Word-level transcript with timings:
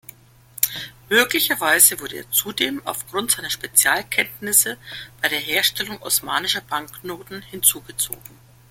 Möglicherweise 1.09 1.99
wurde 1.99 2.15
er 2.15 2.31
zudem 2.31 2.81
auf 2.87 3.05
Grund 3.11 3.29
seiner 3.29 3.51
Spezialkenntnisse 3.51 4.79
bei 5.21 5.27
der 5.27 5.37
Herstellung 5.39 6.01
osmanischer 6.01 6.61
Banknoten 6.61 7.43
hinzugezogen. 7.43 8.39